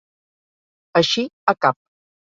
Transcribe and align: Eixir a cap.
Eixir 1.03 1.27
a 1.55 1.59
cap. 1.67 1.83